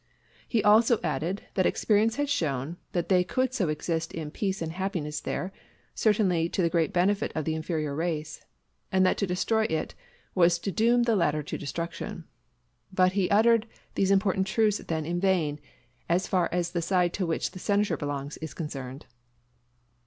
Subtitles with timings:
[0.47, 4.71] He also added that experience had shown that they could so exist in peace and
[4.71, 5.53] happiness there,
[5.93, 8.43] certainly to the great benefit of the inferior race;
[8.91, 9.93] and that to destroy it
[10.33, 12.23] was to doom the latter to destruction.
[12.91, 15.59] But he uttered these important truths then in vain,
[16.09, 19.05] as far as the side to which the Senator belongs is concerned.